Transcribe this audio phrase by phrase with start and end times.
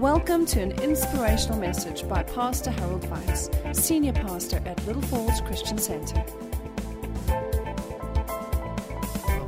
[0.00, 5.76] Welcome to an inspirational message by Pastor Harold Weitsz, Senior Pastor at Little Falls Christian
[5.76, 6.24] Center.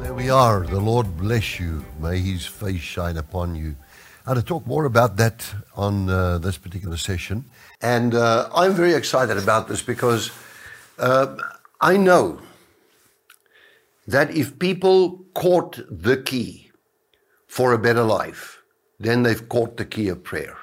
[0.03, 0.67] There we are.
[0.67, 1.83] The Lord bless you.
[2.01, 3.77] May his face shine upon you.
[4.27, 7.47] I'll talk more about that on uh, this particular session.
[7.81, 10.31] And uh, I'm very excited about this because
[10.99, 11.35] uh,
[11.81, 12.43] I know
[14.07, 16.71] that if people caught the key
[17.47, 18.62] for a better life,
[19.03, 20.57] then they've caught the key of prayer.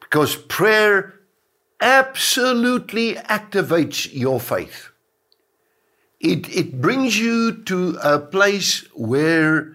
[0.00, 1.14] Because prayer
[1.80, 4.90] absolutely activates your faith.
[6.20, 9.72] It, it brings you to a place where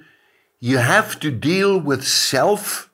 [0.60, 2.90] you have to deal with self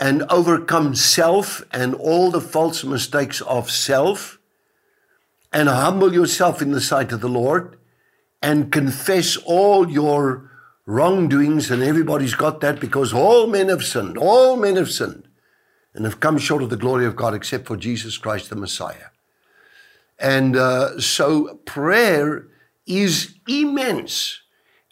[0.00, 4.38] and overcome self and all the false mistakes of self
[5.52, 7.78] and humble yourself in the sight of the Lord
[8.42, 10.50] and confess all your
[10.86, 11.70] wrongdoings.
[11.70, 15.28] And everybody's got that because all men have sinned, all men have sinned
[15.94, 19.08] and have come short of the glory of God except for Jesus Christ the Messiah.
[20.18, 22.46] And uh, so prayer
[22.86, 24.40] is immense.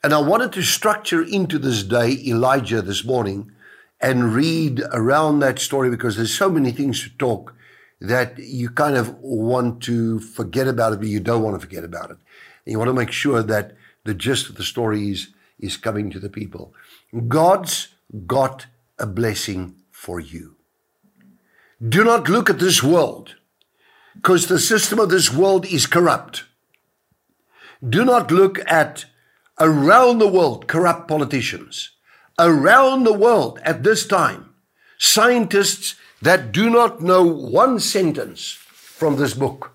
[0.04, 3.52] And I wanted to structure into this day Elijah this morning
[4.00, 7.54] and read around that story because there's so many things to talk
[8.00, 11.84] that you kind of want to forget about it, but you don't want to forget
[11.84, 12.16] about it.
[12.64, 15.28] And you want to make sure that the gist of the story is,
[15.62, 16.74] is coming to the people.
[17.28, 17.88] God's
[18.26, 18.66] got
[18.98, 20.56] a blessing for you.
[21.80, 23.36] Do not look at this world
[24.14, 26.44] because the system of this world is corrupt.
[27.88, 29.06] Do not look at
[29.58, 31.90] around the world corrupt politicians.
[32.38, 34.54] Around the world at this time,
[34.98, 39.72] scientists that do not know one sentence from this book.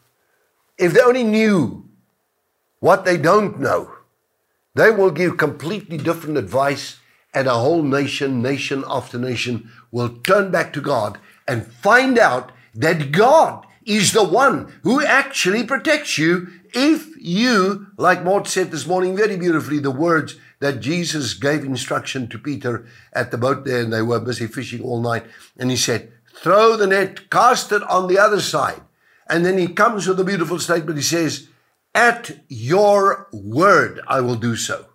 [0.77, 1.89] If they only knew
[2.79, 3.96] what they don't know,
[4.77, 6.99] they will give completely different advice,
[7.33, 12.51] and a whole nation, nation after nation, will turn back to God and find out
[12.73, 18.85] that God is the one who actually protects you if you, like Maud said this
[18.85, 23.81] morning very beautifully, the words that Jesus gave instruction to Peter at the boat there,
[23.81, 25.25] and they were busy fishing all night.
[25.57, 28.81] And he said, Throw the net, cast it on the other side.
[29.27, 30.97] And then he comes with a beautiful statement.
[30.97, 31.47] He says,
[31.97, 34.85] At your word, I will do so.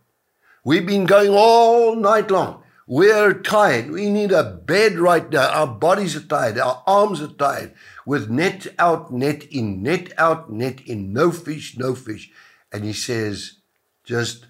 [0.65, 2.63] We've been going all night long.
[2.87, 3.91] We're tired.
[3.91, 5.49] We need a bed right now.
[5.49, 6.59] Our bodies are tired.
[6.59, 7.75] Our arms are tired.
[8.07, 11.13] With net out, net in, net out, net in.
[11.13, 12.31] No fish, no fish.
[12.73, 13.55] And he says,
[14.05, 14.47] just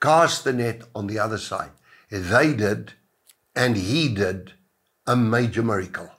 [0.00, 1.70] cast the net on the other side.
[2.10, 2.94] They did,
[3.54, 4.54] and he did
[5.06, 6.10] a major miracle.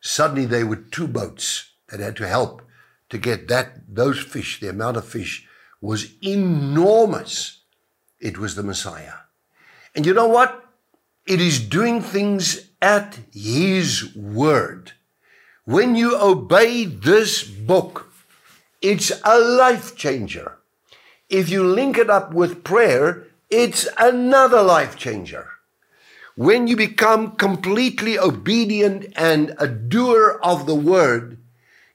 [0.00, 2.61] Suddenly there were two boats that had to help
[3.12, 5.46] to get that those fish, the amount of fish
[5.82, 7.60] was enormous.
[8.18, 9.28] It was the Messiah.
[9.94, 10.64] And you know what?
[11.26, 14.92] It is doing things at His word.
[15.66, 18.10] When you obey this book,
[18.80, 20.56] it's a life changer.
[21.28, 25.50] If you link it up with prayer, it's another life changer.
[26.34, 31.36] When you become completely obedient and a doer of the word,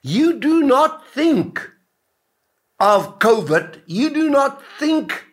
[0.08, 1.70] you do not think
[2.80, 3.82] of COVID.
[3.86, 5.24] You do not think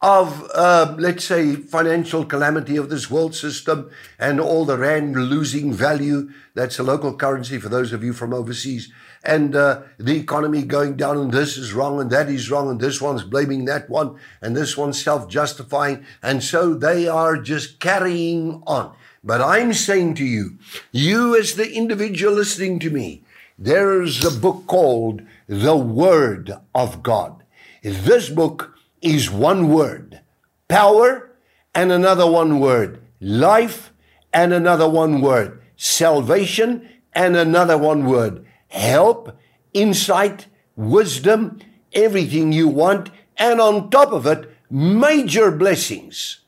[0.00, 5.72] of, uh, let's say, financial calamity of this world system and all the rand losing
[5.72, 6.30] value.
[6.54, 8.92] That's a local currency for those of you from overseas.
[9.24, 12.80] And uh, the economy going down, and this is wrong, and that is wrong, and
[12.80, 16.04] this one's blaming that one, and this one's self justifying.
[16.22, 18.94] And so they are just carrying on.
[19.24, 20.58] But I'm saying to you,
[20.90, 23.21] you as the individual listening to me,
[23.64, 27.44] there's a book called The Word of God.
[27.84, 30.20] This book is one word
[30.66, 31.30] power,
[31.72, 33.92] and another one word life,
[34.32, 39.38] and another one word salvation, and another one word help,
[39.72, 41.60] insight, wisdom,
[41.92, 46.40] everything you want, and on top of it, major blessings.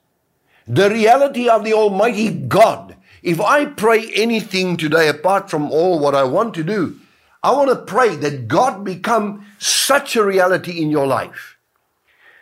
[0.66, 2.97] The reality of the Almighty God.
[3.22, 6.98] If I pray anything today apart from all what I want to do,
[7.44, 11.58] I want to pray that God become such a reality in your life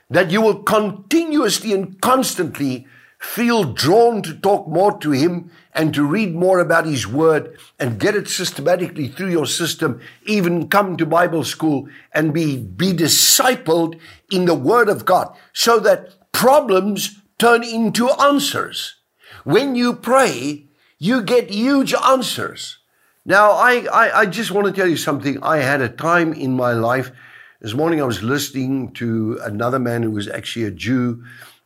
[0.08, 2.86] that you will continuously and constantly
[3.18, 7.98] feel drawn to talk more to Him and to read more about His Word and
[7.98, 13.98] get it systematically through your system, even come to Bible school and be, be discipled
[14.30, 18.96] in the Word of God so that problems turn into answers.
[19.44, 20.66] When you pray,
[20.98, 22.78] you get huge answers.
[23.24, 25.42] Now, I, I, I just want to tell you something.
[25.42, 27.12] I had a time in my life
[27.62, 31.22] this morning I was listening to another man who was actually a Jew,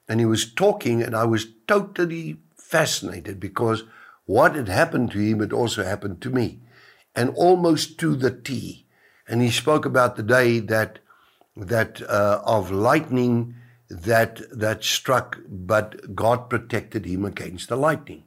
[0.06, 3.84] and he was talking, and I was totally fascinated because
[4.26, 6.60] what had happened to him had also happened to me,
[7.14, 8.84] and almost to the T.
[9.26, 10.98] And he spoke about the day that
[11.56, 13.54] that uh, of lightning
[13.88, 18.24] that that struck, but God protected him against the lightning.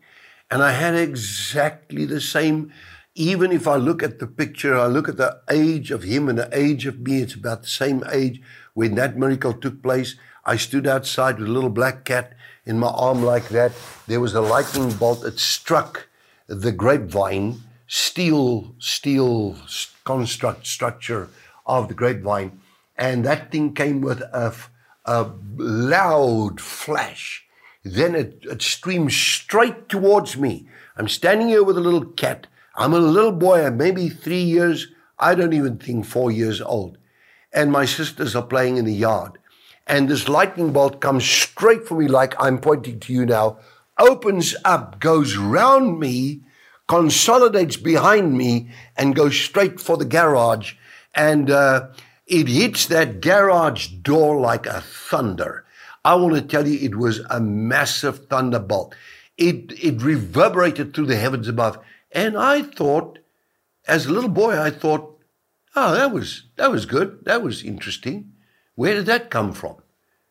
[0.49, 2.73] And I had exactly the same.
[3.15, 6.37] Even if I look at the picture, I look at the age of him and
[6.37, 8.41] the age of me, it's about the same age
[8.73, 10.15] when that miracle took place.
[10.45, 12.33] I stood outside with a little black cat
[12.65, 13.71] in my arm like that.
[14.07, 16.07] There was a lightning bolt that struck
[16.47, 19.55] the grapevine, steel, steel
[20.05, 21.29] construct structure
[21.65, 22.59] of the grapevine.
[22.97, 24.55] And that thing came with a,
[25.05, 27.45] a loud flash.
[27.83, 30.67] Then it, it streamed straight towards me.
[30.97, 32.47] I'm standing here with a little cat.
[32.79, 34.87] I'm a little boy, maybe three years,
[35.19, 36.97] I don't even think four years old.
[37.53, 39.37] And my sisters are playing in the yard
[39.89, 43.57] and this lightning bolt comes straight for me, like I'm pointing to you now,
[43.97, 46.43] opens up, goes round me,
[46.87, 50.75] consolidates behind me, and goes straight for the garage.
[51.15, 51.87] And uh,
[52.27, 55.65] it hits that garage door like a thunder.
[56.05, 58.93] I want to tell you, it was a massive thunderbolt.
[59.37, 61.79] It, it reverberated through the heavens above.
[62.11, 63.19] And I thought,
[63.87, 65.19] as a little boy, I thought,
[65.75, 67.25] oh, that was, that was good.
[67.25, 68.33] That was interesting.
[68.75, 69.77] Where did that come from?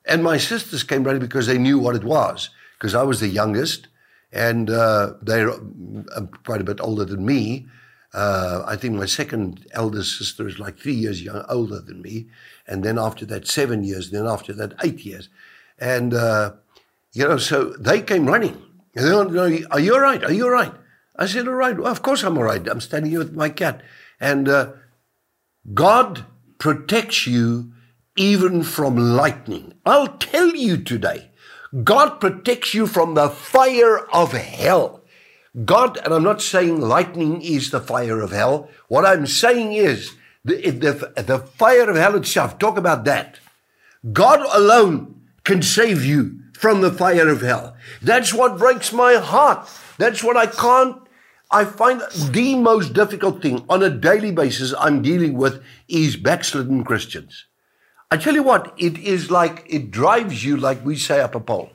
[0.05, 3.29] And my sisters came running because they knew what it was, because I was the
[3.29, 3.89] youngest,
[4.33, 7.67] and uh, they're uh, quite a bit older than me.
[8.15, 12.29] Uh, I think my second eldest sister is like three years young, older than me,
[12.67, 15.29] and then after that, seven years, then after that, eight years.
[15.79, 16.53] And, uh,
[17.13, 18.61] you know, so they came running.
[18.95, 20.25] And they know, are you all right?
[20.25, 20.73] Are you all right?
[21.19, 21.77] I said, all right.
[21.77, 22.67] Well, of course I'm all right.
[22.67, 23.83] I'm standing here with my cat.
[24.21, 24.73] And uh,
[25.75, 26.25] God
[26.59, 27.73] protects you
[28.17, 29.75] even from lightning.
[29.85, 31.31] I'll tell you today,
[31.85, 35.03] God protects you from the fire of hell.
[35.65, 38.69] God, and I'm not saying lightning is the fire of hell.
[38.89, 40.15] What I'm saying is
[40.45, 43.39] the, the, the fire of hell itself, talk about that.
[44.13, 47.77] God alone can save you from the fire of hell.
[48.03, 49.69] That's what breaks my heart.
[49.99, 51.03] That's what I can't.
[51.51, 56.85] I find the most difficult thing on a daily basis I'm dealing with is backslidden
[56.85, 57.47] Christians.
[58.11, 61.41] I tell you what, it is like it drives you, like we say up a
[61.41, 61.71] pole.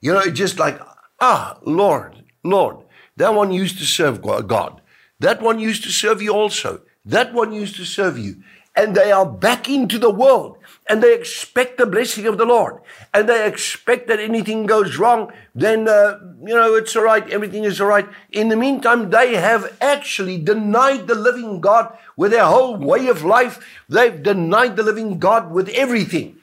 [0.00, 0.80] You know, it's just like,
[1.20, 2.78] ah, Lord, Lord,
[3.16, 4.80] that one used to serve God.
[5.20, 6.82] That one used to serve you also.
[7.04, 8.42] That one used to serve you.
[8.76, 12.80] And they are back into the world and they expect the blessing of the Lord,
[13.12, 17.64] and they expect that anything goes wrong, then, uh, you know, it's all right, everything
[17.64, 18.06] is all right.
[18.32, 23.24] In the meantime, they have actually denied the living God with their whole way of
[23.24, 23.64] life.
[23.88, 26.36] They've denied the living God with everything.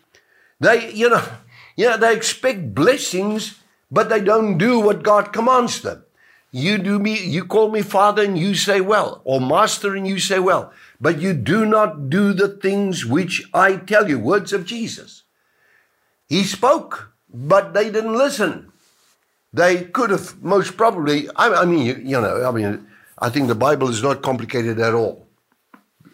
[0.60, 1.24] They, you know,
[1.76, 3.60] you know, they expect blessings,
[3.92, 6.04] but they don't do what God commands them.
[6.52, 10.20] You do me, you call me father and you say well, or master and you
[10.20, 14.20] say well but you do not do the things which I tell you.
[14.20, 15.24] Words of Jesus.
[16.30, 18.72] He spoke, but they didn't listen.
[19.52, 22.88] They could have most probably, I, I mean, you, you know, I mean,
[23.18, 25.28] I think the Bible is not complicated at all.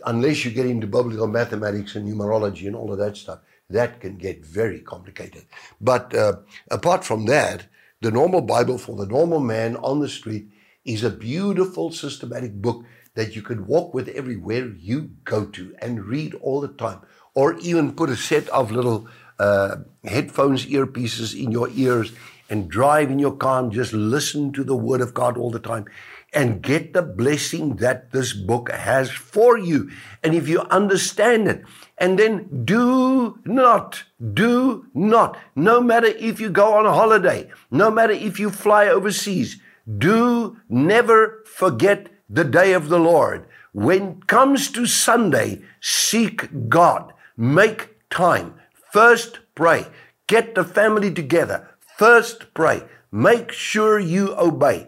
[0.06, 3.40] Unless you get into biblical mathematics and numerology and all of that stuff,
[3.70, 5.46] that can get very complicated.
[5.82, 6.38] But uh,
[6.72, 7.66] apart from that,
[8.02, 10.48] the normal Bible for the normal man on the street
[10.86, 12.86] is a beautiful systematic book
[13.16, 17.02] that you can walk with everywhere you go to and read all the time,
[17.34, 19.08] or even put a set of little
[19.40, 22.12] uh, headphones, earpieces in your ears
[22.50, 25.60] and drive in your car and just listen to the Word of God all the
[25.60, 25.86] time
[26.34, 29.90] and get the blessing that this book has for you.
[30.24, 31.64] And if you understand it,
[31.98, 34.04] and then do not,
[34.34, 38.88] do not, no matter if you go on a holiday, no matter if you fly
[38.88, 39.60] overseas,
[39.98, 43.48] do never forget the day of the Lord.
[43.72, 47.14] When it comes to Sunday, seek God.
[47.38, 48.56] Make time.
[48.92, 49.88] First pray.
[50.28, 51.70] Get the family together.
[51.98, 52.84] First pray.
[53.12, 54.88] Make sure you obey.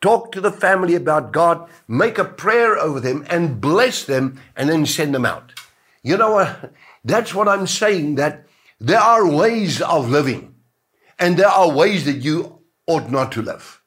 [0.00, 1.68] Talk to the family about God.
[1.88, 5.52] Make a prayer over them and bless them and then send them out.
[6.02, 6.72] You know what?
[7.04, 8.46] That's what I'm saying that
[8.78, 10.54] there are ways of living
[11.18, 13.82] and there are ways that you ought not to live.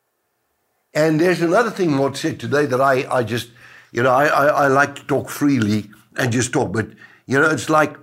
[0.94, 3.52] And there's another thing Lord said today that I, I just,
[3.94, 6.90] you know, I, I, I like to talk freely and just talk, but,
[7.26, 7.96] you know, it's like,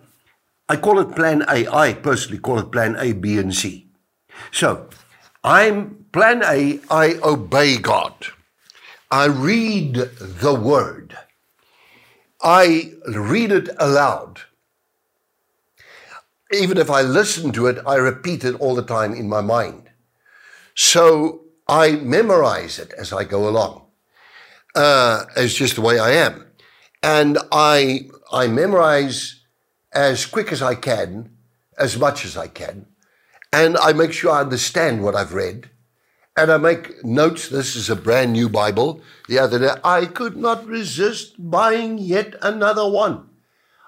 [0.70, 1.68] I call it plan A.
[1.68, 3.88] I personally call it plan A, B, and C.
[4.50, 4.88] So,
[5.44, 8.12] I'm plan A, I obey God.
[9.08, 11.16] I read the word.
[12.42, 14.40] I read it aloud.
[16.50, 19.90] Even if I listen to it, I repeat it all the time in my mind.
[20.74, 23.86] So I memorize it as I go along.
[24.74, 26.48] Uh, it's just the way I am.
[27.00, 29.44] And I, I memorize
[29.92, 31.30] as quick as I can,
[31.78, 32.86] as much as I can.
[33.52, 35.70] And I make sure I understand what I've read.
[36.38, 37.48] And I make notes.
[37.48, 39.00] This is a brand new Bible.
[39.28, 43.28] The other day, I could not resist buying yet another one.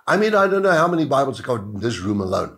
[0.04, 2.56] I mean, I don't know how many Bibles I got in this room alone.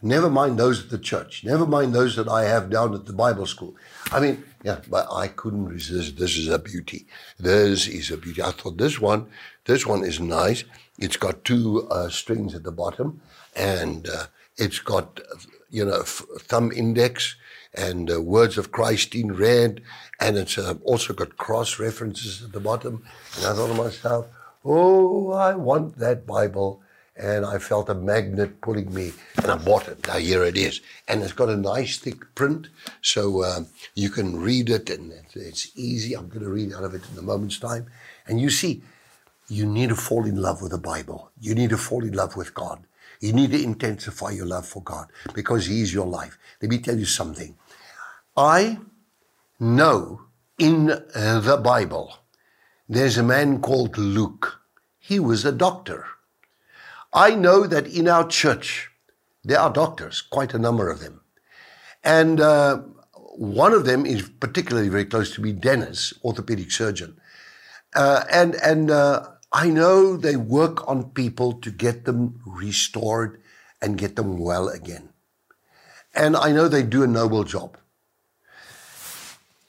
[0.00, 1.44] Never mind those at the church.
[1.44, 3.76] Never mind those that I have down at the Bible school.
[4.10, 6.16] I mean, yeah, but I couldn't resist.
[6.16, 7.06] This is a beauty.
[7.38, 8.40] This is a beauty.
[8.40, 9.26] I thought this one,
[9.66, 10.64] this one is nice.
[10.98, 13.20] It's got two uh, strings at the bottom,
[13.54, 14.26] and uh,
[14.56, 15.20] it's got,
[15.68, 17.36] you know, thumb index
[17.74, 19.82] and uh, words of Christ in red,
[20.20, 23.02] and it's uh, also got cross references at the bottom.
[23.36, 24.26] And I thought to myself,
[24.64, 26.82] oh, I want that Bible
[27.16, 30.06] and I felt a magnet pulling me, and I bought it.
[30.06, 32.68] Now here it is, and it's got a nice thick print,
[33.02, 33.64] so uh,
[33.94, 36.14] you can read it, and it's easy.
[36.14, 37.86] I'm going to read out of it in a moment's time,
[38.26, 38.82] and you see,
[39.48, 41.30] you need to fall in love with the Bible.
[41.40, 42.82] You need to fall in love with God.
[43.22, 46.38] You need to intensify your love for God because He is your life.
[46.60, 47.56] Let me tell you something.
[48.36, 48.78] I
[49.60, 50.22] know
[50.58, 52.16] in the Bible
[52.88, 54.60] there's a man called Luke.
[54.98, 56.04] He was a doctor.
[57.12, 58.90] I know that in our church,
[59.44, 61.20] there are doctors, quite a number of them.
[62.02, 62.78] And uh,
[63.36, 67.20] one of them is particularly very close to me, Dennis, orthopedic surgeon.
[67.94, 73.40] Uh, and and uh, I know they work on people to get them restored
[73.80, 75.10] and get them well again.
[76.14, 77.76] And I know they do a noble job.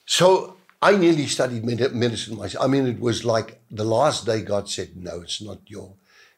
[0.05, 2.63] So I nearly studied medicine myself.
[2.63, 5.93] I mean, it was like the last day God said, No, it's not your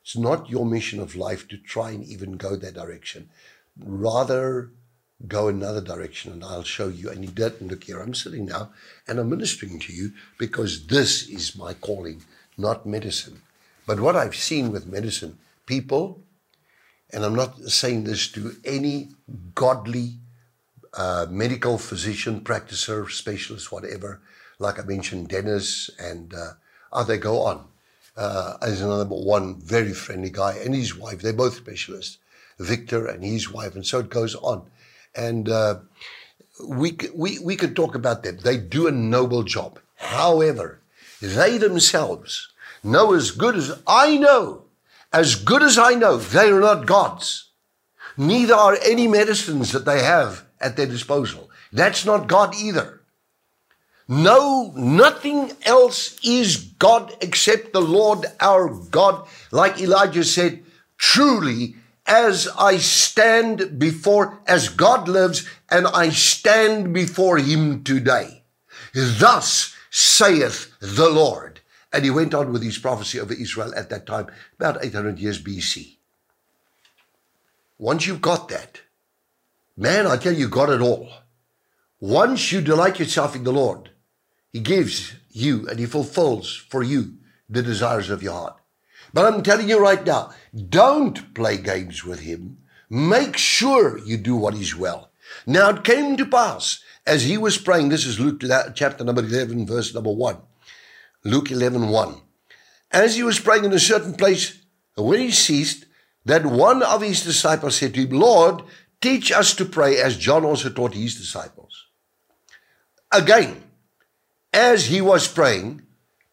[0.05, 3.29] it's not your mission of life to try and even go that direction.
[3.75, 4.69] Rather,
[5.27, 7.09] go another direction and I'll show you.
[7.09, 7.59] And he did.
[7.59, 8.71] And look here, I'm sitting now
[9.07, 12.21] and I'm ministering to you because this is my calling,
[12.57, 13.41] not medicine.
[13.85, 16.21] But what I've seen with medicine, people,
[17.11, 19.09] and I'm not saying this to any
[19.53, 20.17] godly
[20.93, 24.21] uh, medical physician, practicer, specialist, whatever,
[24.59, 26.53] like I mentioned, Dennis, and uh,
[26.91, 27.65] oh, they go on
[28.17, 31.21] uh, as another one very friendly guy and his wife.
[31.21, 32.17] They're both specialists,
[32.59, 34.65] Victor and his wife, and so it goes on.
[35.15, 35.79] And uh,
[36.65, 38.37] we, we, we could talk about them.
[38.37, 39.79] They do a noble job.
[39.95, 40.79] However,
[41.21, 42.49] they themselves
[42.83, 44.65] know as good as I know,
[45.11, 47.49] as good as I know, they are not gods.
[48.17, 51.49] Neither are any medicines that they have at their disposal.
[51.71, 53.01] That's not God either.
[54.07, 59.27] No, nothing else is God except the Lord our God.
[59.51, 60.63] Like Elijah said,
[60.97, 68.43] truly, as I stand before, as God lives, and I stand before him today.
[68.93, 71.61] Thus saith the Lord.
[71.93, 74.27] And he went on with his prophecy over Israel at that time,
[74.59, 75.95] about 800 years BC.
[77.77, 78.81] Once you've got that,
[79.77, 81.09] man, I tell you, got it all.
[81.99, 83.91] Once you delight yourself in the Lord,
[84.55, 87.17] he gives you and He fulfills for you
[87.49, 88.55] the desires of your heart.
[89.13, 90.31] But I'm telling you right now,
[90.69, 92.59] don't play games with Him.
[92.89, 95.11] Make sure you do what is well.
[95.45, 98.41] Now it came to pass as he was praying, this is Luke
[98.73, 100.37] chapter number 11, verse number 1.
[101.23, 102.21] Luke 11, 1.
[102.91, 104.59] As he was praying in a certain place,
[104.95, 105.85] when he ceased,
[106.25, 108.63] that one of his disciples said to him, Lord,
[109.01, 111.85] teach us to pray as John also taught his disciples.
[113.11, 113.63] Again,
[114.51, 115.83] as he was praying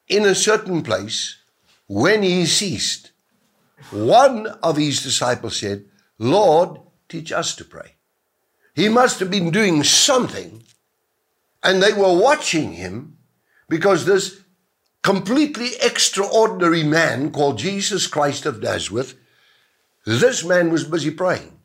[0.09, 1.37] in a certain place,
[1.87, 3.12] when he ceased,
[3.90, 5.85] one of his disciples said,
[6.19, 6.78] Lord,
[7.09, 7.97] teach us to pray.
[8.75, 10.62] He must have been doing something,
[11.62, 13.19] and they were watching him
[13.69, 14.43] because this
[15.02, 19.14] completely extraordinary man called Jesus Christ of Nazareth,
[20.07, 21.59] this man was busy praying.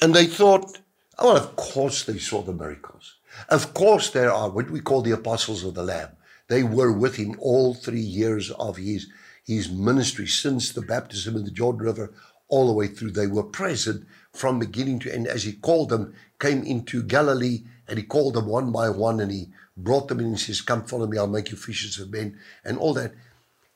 [0.00, 0.78] And they thought,
[1.18, 3.16] oh, well, of course they saw the miracles.
[3.48, 6.10] Of course, there are what we call the apostles of the Lamb.
[6.48, 9.08] They were with him all three years of his,
[9.44, 12.12] his ministry since the baptism in the Jordan River
[12.48, 13.10] all the way through.
[13.10, 17.98] They were present from beginning to end as he called them, came into Galilee and
[17.98, 21.06] he called them one by one and he brought them in and says, Come follow
[21.06, 23.12] me, I'll make you fishers of men, and all that.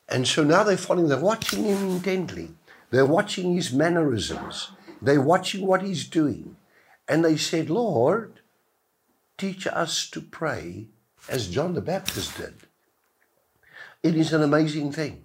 [0.09, 2.51] And so now they're following, they're watching him intently.
[2.89, 4.71] They're watching his mannerisms.
[5.01, 6.57] They're watching what he's doing.
[7.07, 8.41] And they said, Lord,
[9.37, 10.87] teach us to pray
[11.29, 12.53] as John the Baptist did.
[14.03, 15.23] It is an amazing thing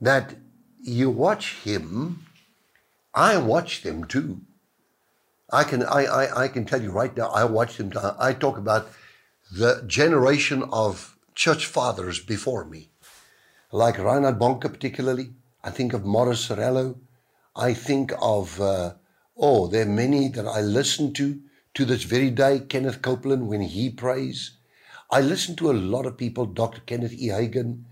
[0.00, 0.34] that
[0.80, 2.26] you watch him.
[3.18, 4.42] I watch them too.
[5.50, 7.92] I can I, I, I can tell you right now, I watch them.
[8.16, 8.92] I talk about
[9.50, 12.90] the generation of church fathers before me,
[13.72, 15.30] like Reinhard Bonnke, particularly.
[15.64, 17.00] I think of Morris Cerullo.
[17.56, 18.94] I think of, uh,
[19.36, 21.40] oh, there are many that I listen to
[21.74, 22.60] to this very day.
[22.60, 24.52] Kenneth Copeland, when he prays.
[25.10, 26.82] I listen to a lot of people, Dr.
[26.86, 27.30] Kenneth E.
[27.30, 27.82] Hagin,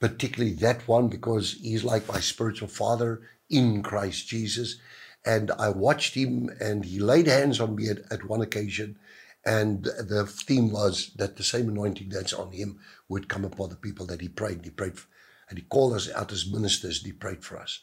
[0.00, 3.22] particularly that one, because he's like my spiritual father
[3.52, 4.76] in Christ Jesus.
[5.24, 8.98] And I watched him, and he laid hands on me at, at one occasion.
[9.44, 13.76] And the theme was that the same anointing that's on him would come upon the
[13.76, 14.64] people that he prayed.
[14.64, 15.08] He prayed, for,
[15.48, 17.80] and he called us out as ministers, he prayed for us.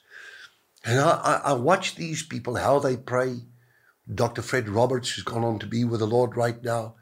[0.86, 3.42] And I, I, I watch these people, how they pray.
[4.14, 4.42] Dr.
[4.42, 6.96] Fred Roberts, who's gone on to be with the Lord right now.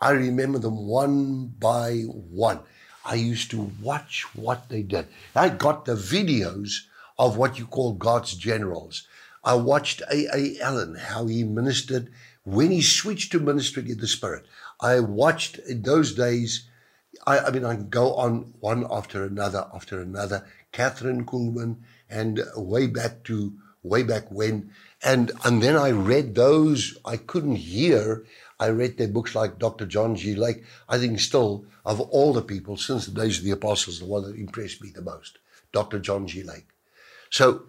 [0.00, 2.60] I remember them one by one.
[3.04, 5.08] I used to watch what they did.
[5.36, 6.86] I got the videos
[7.18, 9.06] of what you call God's generals.
[9.42, 10.58] I watched A.A.
[10.60, 12.10] Allen, how he ministered
[12.44, 14.46] when he switched to ministering in the Spirit.
[14.80, 16.68] I watched in those days,
[17.26, 20.46] I, I mean, I can go on one after another after another.
[20.72, 21.76] Kathryn Kuhlman,
[22.10, 23.54] and way back to
[23.84, 24.70] way back when.
[25.02, 26.96] And, and then I read those.
[27.04, 28.24] I couldn't hear.
[28.58, 29.86] I read their books like Dr.
[29.86, 30.34] John G.
[30.34, 30.64] Lake.
[30.88, 34.22] I think still, of all the people since the days of the apostles, the one
[34.22, 35.38] that impressed me the most,
[35.72, 35.98] Dr.
[35.98, 36.42] John G.
[36.42, 36.66] Lake.
[37.34, 37.62] So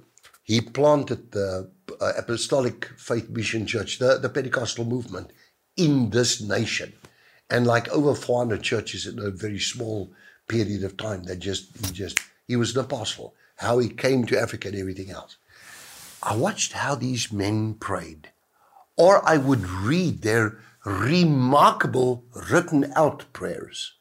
[0.44, 5.32] he planted the uh, Apostolic Faith Mission Church, the, the Pentecostal movement,
[5.76, 6.94] in this nation.
[7.50, 10.12] And like over 400 churches in a very small
[10.48, 14.40] period of time, that just, he just, he was an apostle, how he came to
[14.40, 15.38] Africa and everything else.
[16.22, 18.30] I watched how these men prayed,
[18.96, 23.94] or I would read their remarkable written out prayers.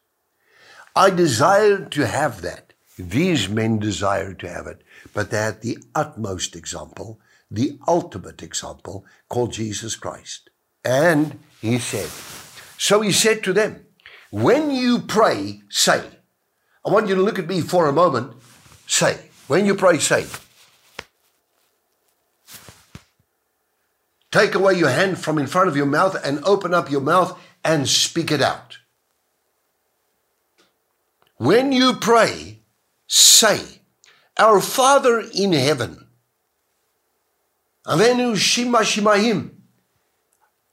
[0.95, 2.75] I desired to have that.
[2.99, 7.21] These men desired to have it but they had the utmost example,
[7.51, 10.51] the ultimate example called Jesus Christ.
[10.85, 12.09] And he said,
[12.79, 13.87] So he said to them,
[14.31, 16.03] When you pray, say,
[16.85, 18.35] I want you to look at me for a moment,
[18.87, 20.27] say, when you pray, say,
[24.31, 27.39] Take away your hand from in front of your mouth and open up your mouth
[27.63, 28.79] and speak it out.
[31.37, 32.59] When you pray,
[33.07, 33.61] say,
[34.39, 36.07] our Father in heaven.
[37.87, 39.51] Avenu Shema Shemahim.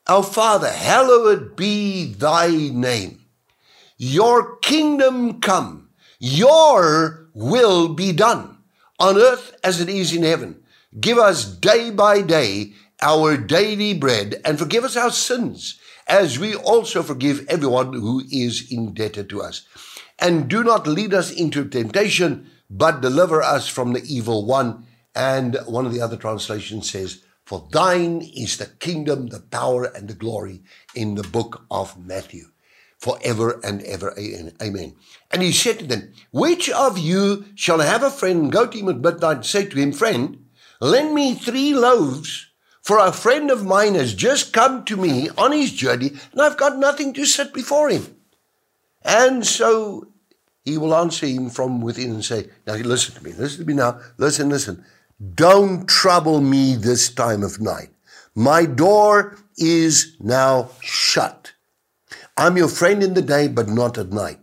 [0.08, 3.26] Our Father, hallowed be thy name.
[3.98, 5.90] Your kingdom come.
[6.20, 8.58] Your will be done
[9.00, 10.64] on earth as it is in heaven.
[11.00, 16.56] Give us day by day our daily bread and forgive us our sins as we
[16.56, 19.66] also forgive everyone who is indebted to us.
[20.20, 24.86] And do not lead us into temptation, but deliver us from the evil one.
[25.14, 30.08] And one of the other translations says, For thine is the kingdom, the power, and
[30.08, 30.64] the glory
[30.96, 32.46] in the book of Matthew,
[32.98, 34.16] forever and ever.
[34.18, 34.96] Amen.
[35.30, 38.88] And he said to them, Which of you shall have a friend go to him
[38.88, 40.46] at midnight and say to him, Friend,
[40.80, 42.48] lend me three loaves,
[42.82, 46.58] for a friend of mine has just come to me on his journey, and I've
[46.58, 48.16] got nothing to set before him.
[49.04, 50.08] And so
[50.64, 53.74] he will answer him from within and say, Now listen to me, listen to me
[53.74, 54.84] now, listen, listen.
[55.36, 57.90] Don't trouble me this time of night.
[58.34, 61.54] My door is now shut.
[62.38, 64.40] I'm your friend in the day, but not at night.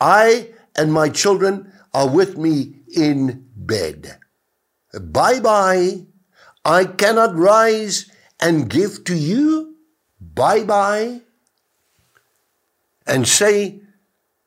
[0.00, 4.18] I and my children are with me in bed.
[5.00, 6.06] Bye bye.
[6.64, 9.76] I cannot rise and give to you.
[10.20, 11.22] Bye bye.
[13.06, 13.80] And say,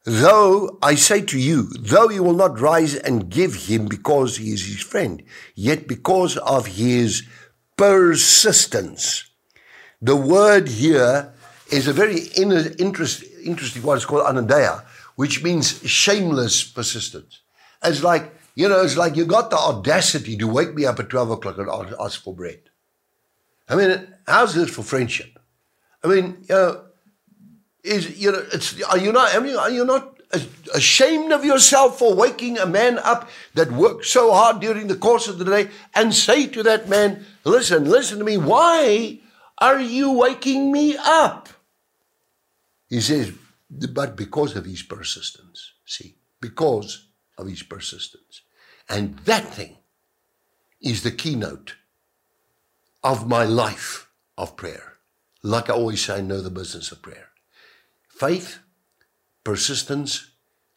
[0.06, 4.54] Though I say to you, though you will not rise and give him because he
[4.54, 5.24] is his friend,
[5.56, 7.24] yet because of his
[7.76, 9.26] persistence.
[10.02, 11.34] The word here
[11.72, 13.98] is a very interest, interesting one.
[13.98, 17.42] It's called anaideia, which means shameless persistence.
[17.84, 21.10] It's like, you know, it's like you got the audacity to wake me up at
[21.10, 21.68] 12 o'clock and
[22.00, 22.62] ask for bread.
[23.68, 25.40] I mean, how's this for friendship?
[26.04, 26.85] I mean, you know,
[27.86, 30.16] is you know it's are you not are you not
[30.74, 35.28] ashamed of yourself for waking a man up that worked so hard during the course
[35.28, 38.38] of the day and say to that man listen listen to me.
[38.38, 39.20] Why
[39.60, 41.50] are you waking me up?
[42.90, 43.32] He says
[43.70, 48.42] but because of his persistence see because of his persistence.
[48.88, 49.78] And that thing
[50.82, 51.76] is the keynote
[53.04, 54.94] of my life of prayer.
[55.44, 57.25] Like i always say i know the business of prayer
[58.16, 58.60] faith,
[59.44, 60.32] persistence,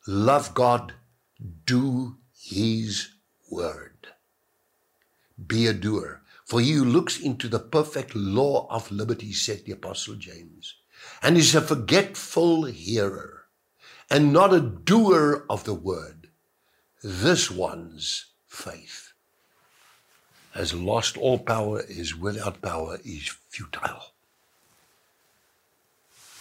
[0.06, 0.94] love God,
[1.64, 3.10] do His
[3.50, 4.08] word.
[5.46, 6.22] Be a doer.
[6.48, 10.76] For he who looks into the perfect law of liberty, said the Apostle James,
[11.22, 13.44] and is a forgetful hearer,
[14.10, 16.30] and not a doer of the word,
[17.02, 19.12] this one's faith
[20.52, 24.14] has lost all power, is without power, is futile.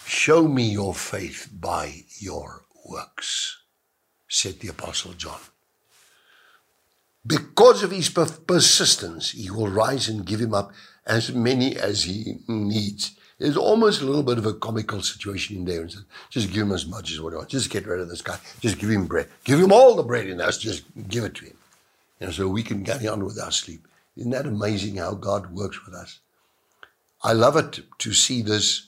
[0.08, 3.58] Show me your faith by your works,
[4.30, 5.42] said the Apostle John.
[7.26, 10.72] Because of his persistence, he will rise and give him up
[11.06, 13.18] as many as he needs.
[13.38, 15.82] There's almost a little bit of a comical situation in there.
[15.82, 15.94] And
[16.30, 17.50] just give him as much as what I want.
[17.50, 18.40] Just get rid of this guy.
[18.62, 19.28] Just give him bread.
[19.44, 20.58] Give him all the bread in us.
[20.58, 21.58] Just give it to him.
[22.22, 23.86] Know, so we can carry on with our sleep.
[24.16, 26.20] Isn't that amazing how God works with us?
[27.22, 28.88] I love it to see this.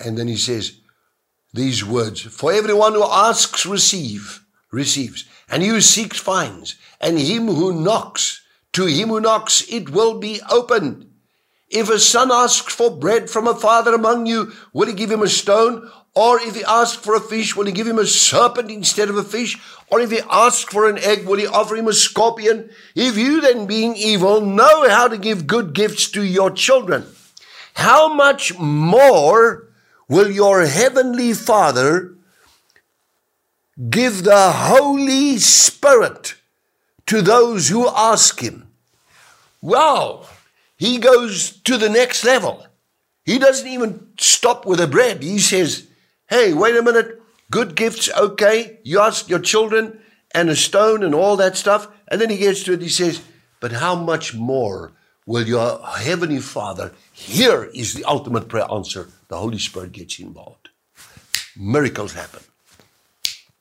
[0.00, 0.78] And then he says
[1.52, 5.26] these words For everyone who asks, receive, receives.
[5.48, 10.18] And he who seeks, finds and him who knocks, to him who knocks, it will
[10.18, 11.06] be opened.
[11.68, 15.22] If a son asks for bread from a father among you, will he give him
[15.22, 15.88] a stone?
[16.14, 19.16] Or if he asks for a fish, will he give him a serpent instead of
[19.16, 19.56] a fish?
[19.88, 22.70] Or if he asks for an egg, will he offer him a scorpion?
[22.96, 27.06] If you then, being evil, know how to give good gifts to your children,
[27.74, 29.69] how much more
[30.10, 32.16] will your heavenly Father
[33.88, 36.34] give the Holy Spirit
[37.06, 38.68] to those who ask him.
[39.62, 40.28] Well,
[40.76, 42.66] he goes to the next level.
[43.24, 45.22] He doesn't even stop with the bread.
[45.22, 45.86] He says,
[46.28, 47.22] Hey, wait a minute.
[47.50, 48.78] Good gifts, okay.
[48.82, 50.00] You ask your children
[50.34, 51.88] and a stone and all that stuff.
[52.08, 52.82] And then he gets to it.
[52.82, 53.22] He says,
[53.60, 54.92] But how much more
[55.30, 56.92] will your heavenly Father?
[57.12, 59.08] Here is the ultimate prayer answer.
[59.28, 60.70] The Holy Spirit gets involved.
[61.56, 62.42] Miracles happen.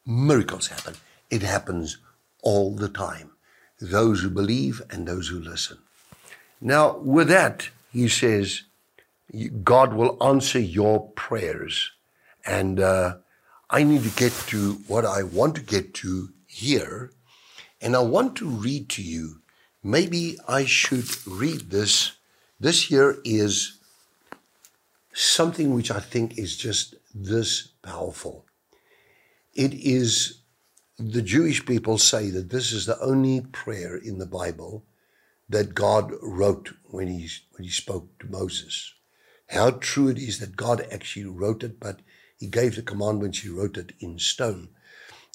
[0.04, 0.96] Miracles happen.
[1.30, 1.98] It happens
[2.42, 3.30] all the time
[3.80, 5.78] those who believe and those who listen.
[6.60, 8.64] Now, with that, he says,
[9.64, 11.92] God will answer your prayers.
[12.46, 13.18] And uh,
[13.70, 17.12] I need to get to what I want to get to here.
[17.80, 19.39] And I want to read to you.
[19.84, 22.14] Maybe I should read this.
[22.60, 23.78] This here is
[25.14, 28.46] something which I think is just this powerful.
[29.54, 30.40] It is
[30.98, 34.84] the Jewish people say that this is the only prayer in the Bible
[35.48, 38.94] that God wrote when he, when he spoke to Moses.
[39.48, 42.02] How true it is that God actually wrote it, but
[42.38, 44.70] he gave the commandments, he wrote it in stone.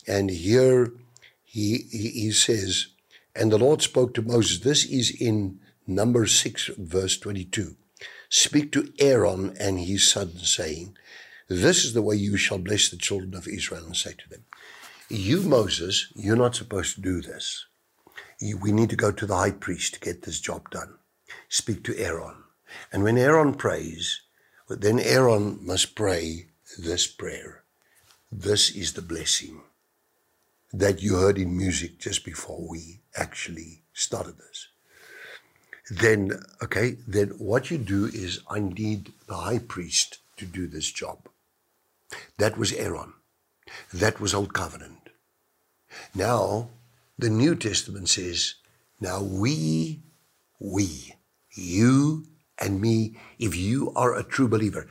[0.06, 0.92] And here
[1.42, 2.88] he, he, he says,
[3.34, 4.60] And the Lord spoke to Moses.
[4.60, 7.76] This is in number 6, verse 22.
[8.28, 10.96] Speak to Aaron and his sons, saying,
[11.48, 14.44] This is the way you shall bless the children of Israel, and say to them,
[15.10, 17.66] you, Moses, you're not supposed to do this.
[18.40, 20.94] We need to go to the high priest to get this job done.
[21.48, 22.36] Speak to Aaron.
[22.92, 24.22] And when Aaron prays,
[24.68, 26.46] then Aaron must pray
[26.78, 27.64] this prayer.
[28.32, 29.60] This is the blessing
[30.76, 34.68] that you heard in music just before we actually started this.
[35.88, 36.32] Then,
[36.62, 41.28] okay, then what you do is I need the high priest to do this job.
[42.38, 43.12] That was Aaron.
[43.92, 45.10] That was Old Covenant.
[46.14, 46.70] Now,
[47.18, 48.54] the New Testament says,
[49.00, 50.00] now we,
[50.58, 51.14] we,
[51.52, 52.26] you
[52.58, 54.88] and me, if you are a true believer,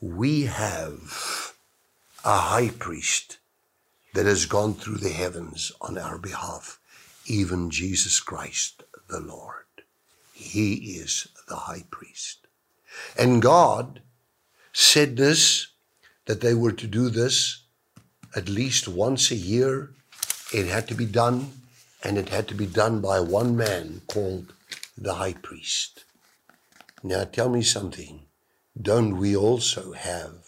[0.00, 1.54] we have
[2.24, 3.36] a high priest
[4.16, 6.80] that has gone through the heavens on our behalf,
[7.26, 9.66] even Jesus Christ the Lord.
[10.32, 12.46] He is the high priest.
[13.18, 14.00] And God
[14.72, 15.66] said this,
[16.24, 17.64] that they were to do this
[18.34, 19.90] at least once a year.
[20.50, 21.52] It had to be done,
[22.02, 24.54] and it had to be done by one man called
[24.96, 26.04] the high priest.
[27.02, 28.22] Now tell me something.
[28.80, 30.45] Don't we also have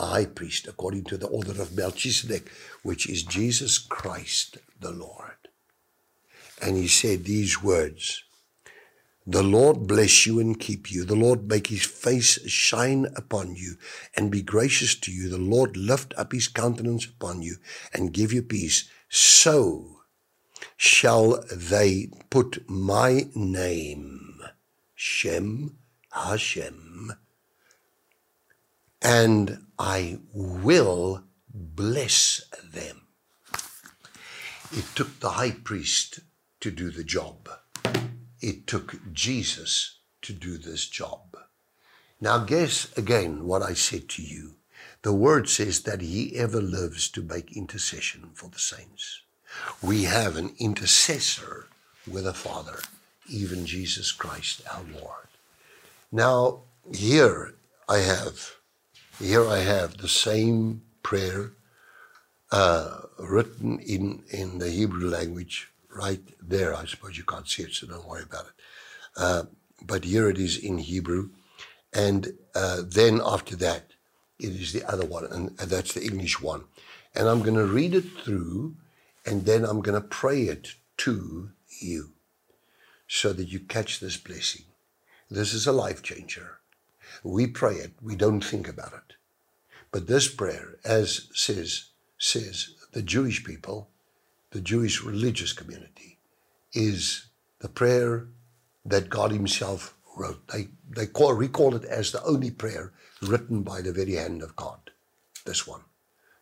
[0.00, 2.50] a high priest according to the order of Melchizedek,
[2.82, 5.48] which is Jesus Christ the Lord?
[6.60, 8.24] And he said these words
[9.26, 11.04] the Lord bless you and keep you.
[11.04, 13.76] The Lord make his face shine upon you
[14.16, 15.28] and be gracious to you.
[15.28, 17.56] The Lord lift up his countenance upon you
[17.92, 18.88] and give you peace.
[19.08, 20.00] So
[20.76, 24.40] shall they put my name,
[24.94, 25.76] Shem
[26.12, 27.12] Hashem,
[29.02, 33.00] and I will bless them.
[34.70, 36.20] It took the high priest
[36.60, 37.48] to do the job
[38.40, 41.36] it took Jesus to do this job.
[42.20, 44.56] Now, guess again what I said to you.
[45.02, 49.22] The word says that he ever lives to make intercession for the saints.
[49.82, 51.68] We have an intercessor
[52.06, 52.80] with a Father,
[53.28, 55.28] even Jesus Christ our Lord.
[56.12, 56.60] Now,
[56.94, 57.54] here
[57.88, 58.56] I have
[59.20, 61.52] here I have the same prayer
[62.50, 66.74] uh, written in, in the Hebrew language right there.
[66.74, 68.52] I suppose you can't see it, so don't worry about it.
[69.16, 69.42] Uh,
[69.82, 71.30] but here it is in Hebrew.
[71.92, 73.92] And uh, then after that,
[74.38, 76.64] it is the other one, and, and that's the English one.
[77.14, 78.76] And I'm going to read it through,
[79.26, 82.12] and then I'm going to pray it to you
[83.06, 84.62] so that you catch this blessing.
[85.30, 86.59] This is a life changer.
[87.22, 89.14] We pray it, we don't think about it.
[89.92, 91.86] But this prayer, as says,
[92.18, 93.88] says the Jewish people,
[94.50, 96.18] the Jewish religious community,
[96.72, 97.26] is
[97.60, 98.28] the prayer
[98.84, 100.46] that God Himself wrote.
[100.48, 102.92] They, they call, recall it as the only prayer
[103.22, 104.90] written by the very hand of God.
[105.44, 105.82] This one.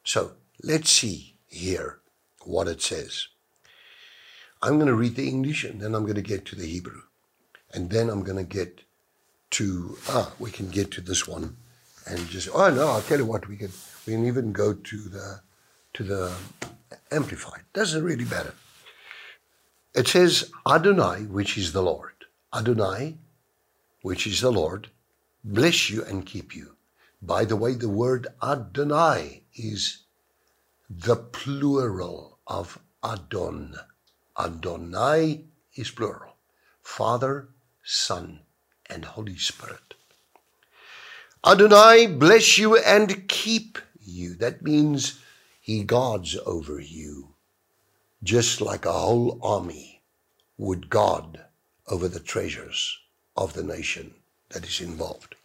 [0.04, 1.98] So let's see here
[2.44, 3.28] what it says.
[4.62, 7.02] I'm going to read the English and then I'm going to get to the Hebrew.
[7.72, 8.82] And then I'm going to get
[9.52, 11.56] to, ah, we can get to this one
[12.06, 13.70] and just, oh no, I'll tell you what, we can,
[14.06, 15.40] we can even go to the,
[15.94, 16.32] to the
[17.10, 17.62] Amplified.
[17.72, 18.54] Doesn't really matter.
[19.94, 22.12] It says, Adonai, which is the Lord.
[22.54, 23.16] Adonai,
[24.02, 24.88] which is the Lord,
[25.42, 26.76] bless you and keep you.
[27.20, 30.04] By the way, the word Adonai is
[30.88, 33.74] the plural of Adon.
[34.38, 36.36] Adonai is plural.
[36.82, 37.48] Father,
[37.82, 38.40] Son,
[38.88, 39.94] and Holy Spirit.
[41.46, 44.34] Adonai bless you and keep you.
[44.34, 45.20] That means
[45.60, 47.34] he guards over you,
[48.22, 50.02] just like a whole army
[50.56, 51.40] would guard
[51.86, 52.98] over the treasures
[53.36, 54.14] of the nation
[54.50, 55.36] that is involved.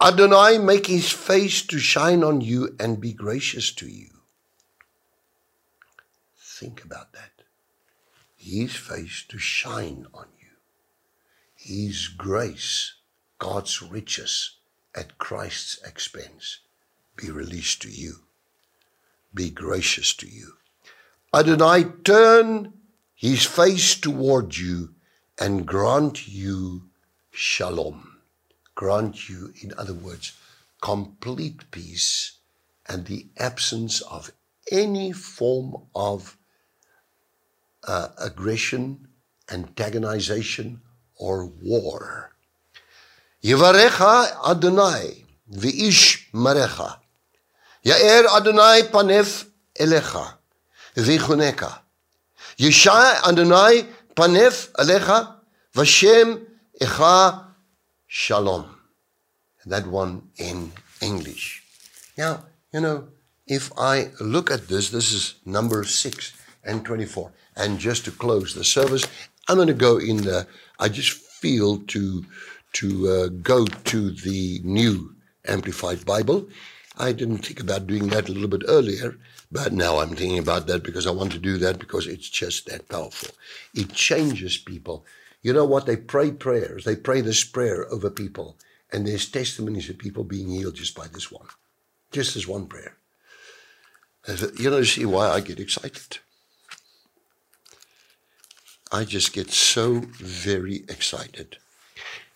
[0.00, 4.10] Adonai make his face to shine on you and be gracious to you.
[6.38, 7.36] Think about that
[8.46, 10.35] his face to shine on you.
[11.66, 12.94] His grace,
[13.40, 14.52] God's riches
[14.94, 16.60] at Christ's expense,
[17.16, 18.20] be released to you.
[19.34, 20.58] Be gracious to you.
[21.34, 22.72] Adonai turn
[23.16, 24.94] his face toward you
[25.40, 26.88] and grant you
[27.32, 28.18] shalom.
[28.76, 30.34] Grant you, in other words,
[30.80, 32.38] complete peace
[32.88, 34.30] and the absence of
[34.70, 36.36] any form of
[37.82, 39.08] uh, aggression,
[39.48, 40.78] antagonization,
[41.16, 42.32] or war.
[43.42, 46.98] Yivarecha Adonai v'ish marecha.
[47.84, 49.46] Ya'er Adonai panef
[49.78, 50.34] elecha
[50.96, 51.80] v'ichuneka.
[52.58, 55.36] Yishai Adonai panef elecha
[55.74, 56.44] v'shem
[56.80, 57.44] echa
[58.06, 58.66] shalom.
[59.66, 61.62] That one in English.
[62.16, 63.08] Now, you know,
[63.46, 66.32] if I look at this, this is number 6
[66.64, 67.32] and 24.
[67.56, 69.04] And just to close the service,
[69.48, 70.46] I'm going to go in the,
[70.78, 72.24] I just feel to,
[72.74, 75.14] to uh, go to the new
[75.46, 76.48] Amplified Bible.
[76.98, 79.16] I didn't think about doing that a little bit earlier,
[79.52, 82.66] but now I'm thinking about that because I want to do that because it's just
[82.66, 83.34] that powerful.
[83.74, 85.04] It changes people.
[85.42, 85.86] You know what?
[85.86, 86.84] They pray prayers.
[86.84, 88.56] They pray this prayer over people,
[88.92, 91.46] and there's testimonies of people being healed just by this one,
[92.10, 92.96] just this one prayer.
[94.58, 96.18] You know, see why I get excited.
[98.92, 101.58] I just get so very excited.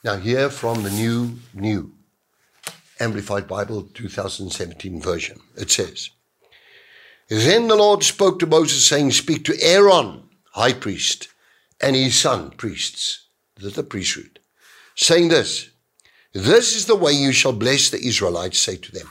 [0.02, 1.92] Now, here from the new, new
[2.98, 6.10] Amplified Bible 2017 version, it says,
[7.28, 11.28] Then the Lord spoke to Moses, saying, Speak to Aaron, high priest,
[11.80, 14.40] and his son, priests, the, priesthood,
[14.96, 15.70] saying this,
[16.32, 19.08] This is the way you shall bless the Israelites, say to them.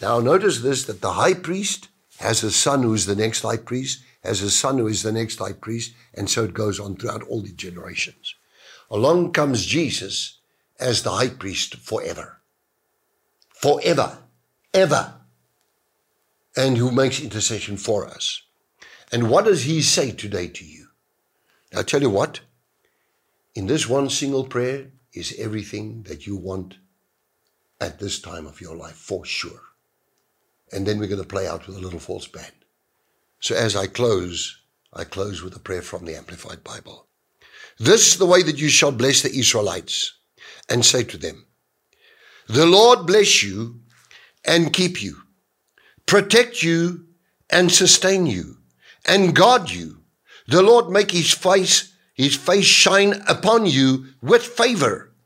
[0.00, 4.02] Now, notice this that the high priest has a son who's the next high priest,
[4.22, 7.22] has a son who is the next high priest, and so it goes on throughout
[7.24, 8.34] all the generations.
[8.90, 10.38] Along comes Jesus
[10.78, 12.40] as the high priest forever.
[13.48, 14.18] Forever.
[14.74, 15.14] Ever.
[16.56, 18.42] And who makes intercession for us.
[19.10, 20.88] And what does he say today to you?
[21.74, 22.40] I tell you what,
[23.54, 26.76] in this one single prayer is everything that you want
[27.80, 29.60] at this time of your life, for sure.
[30.72, 32.52] And then we're going to play out with a little false band.
[33.42, 34.56] So as I close,
[34.92, 37.08] I close with a prayer from the Amplified Bible.
[37.76, 40.14] This is the way that you shall bless the Israelites
[40.68, 41.44] and say to them,
[42.46, 43.80] The Lord bless you
[44.44, 45.16] and keep you,
[46.06, 47.06] protect you
[47.50, 48.58] and sustain you,
[49.04, 50.04] and guard you.
[50.46, 55.16] The Lord make his face, his face shine upon you with favor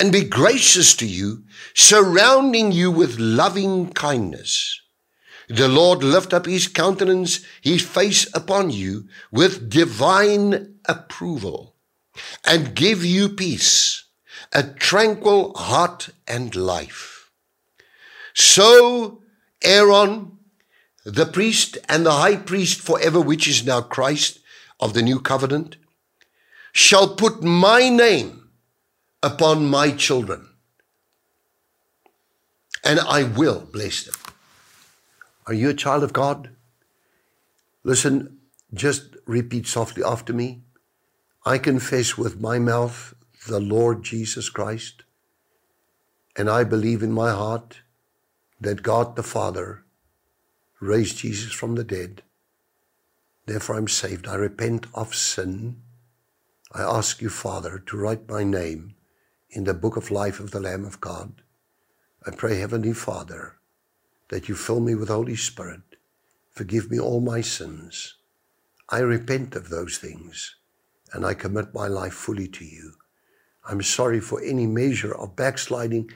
[0.00, 4.79] and be gracious to you, surrounding you with loving kindness
[5.50, 11.74] the Lord lift up his countenance, his face upon you with divine approval
[12.44, 14.04] and give you peace,
[14.52, 17.32] a tranquil heart and life.
[18.32, 19.22] So
[19.64, 20.38] Aaron,
[21.04, 24.38] the priest and the high priest forever, which is now Christ
[24.78, 25.76] of the new covenant,
[26.72, 28.50] shall put my name
[29.20, 30.48] upon my children,
[32.84, 34.14] and I will bless them.
[35.50, 36.50] Are you a child of God?
[37.82, 38.38] Listen,
[38.72, 40.62] just repeat softly after me.
[41.44, 43.14] I confess with my mouth
[43.48, 45.02] the Lord Jesus Christ,
[46.36, 47.80] and I believe in my heart
[48.60, 49.82] that God the Father
[50.78, 52.22] raised Jesus from the dead.
[53.46, 54.28] Therefore, I'm saved.
[54.28, 55.82] I repent of sin.
[56.70, 58.94] I ask you, Father, to write my name
[59.48, 61.42] in the book of life of the Lamb of God.
[62.24, 63.56] I pray, Heavenly Father,
[64.30, 65.82] that you fill me with Holy Spirit.
[66.50, 68.14] Forgive me all my sins.
[68.88, 70.56] I repent of those things
[71.12, 72.94] and I commit my life fully to you.
[73.68, 76.10] I'm sorry for any measure of backsliding,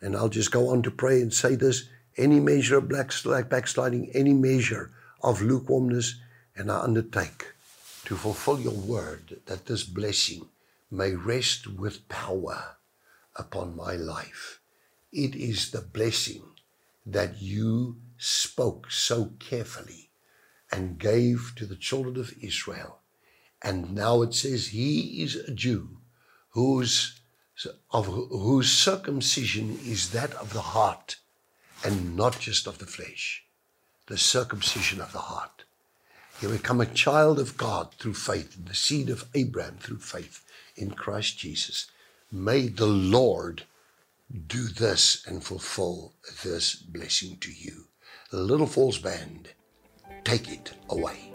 [0.00, 4.32] and I'll just go on to pray and say this any measure of backsliding, any
[4.32, 6.14] measure of lukewarmness,
[6.54, 7.54] and I undertake
[8.04, 10.48] to fulfill your word that this blessing
[10.90, 12.76] may rest with power
[13.34, 14.60] upon my life.
[15.12, 16.42] It is the blessing
[17.06, 20.10] that you spoke so carefully
[20.72, 23.00] and gave to the children of Israel.
[23.62, 25.98] And now it says, He is a Jew
[26.50, 27.20] whose,
[27.90, 31.16] of whose circumcision is that of the heart
[31.84, 33.44] and not just of the flesh,
[34.06, 35.64] the circumcision of the heart.
[36.40, 40.44] You become a child of God through faith, the seed of Abraham through faith
[40.76, 41.86] in Christ Jesus.
[42.32, 43.64] May the Lord
[44.46, 47.86] do this and fulfill this blessing to you.
[48.32, 49.50] Little Falls Band,
[50.24, 51.32] take it away.